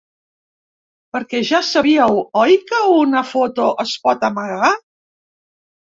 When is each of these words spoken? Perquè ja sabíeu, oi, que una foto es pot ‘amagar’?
Perquè 1.15 1.41
ja 1.49 1.59
sabíeu, 1.67 2.17
oi, 2.45 2.57
que 2.71 2.81
una 3.03 3.23
foto 3.35 3.71
es 3.85 3.95
pot 4.07 4.29
‘amagar’? 4.31 4.75